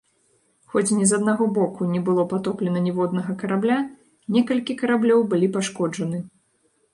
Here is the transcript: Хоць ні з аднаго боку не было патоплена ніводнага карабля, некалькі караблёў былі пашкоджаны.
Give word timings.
Хоць 0.75 0.93
ні 0.99 1.05
з 1.09 1.17
аднаго 1.17 1.47
боку 1.57 1.89
не 1.91 2.01
было 2.07 2.25
патоплена 2.31 2.81
ніводнага 2.87 3.35
карабля, 3.43 3.77
некалькі 4.37 4.73
караблёў 4.81 5.21
былі 5.35 5.53
пашкоджаны. 5.59 6.25